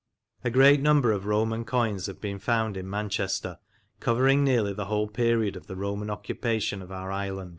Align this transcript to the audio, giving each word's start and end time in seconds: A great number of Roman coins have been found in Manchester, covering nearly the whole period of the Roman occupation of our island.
A 0.43 0.49
great 0.49 0.81
number 0.81 1.11
of 1.11 1.27
Roman 1.27 1.63
coins 1.63 2.07
have 2.07 2.19
been 2.19 2.39
found 2.39 2.75
in 2.75 2.89
Manchester, 2.89 3.59
covering 3.99 4.43
nearly 4.43 4.73
the 4.73 4.85
whole 4.85 5.07
period 5.07 5.55
of 5.55 5.67
the 5.67 5.75
Roman 5.75 6.09
occupation 6.09 6.81
of 6.81 6.91
our 6.91 7.11
island. 7.11 7.49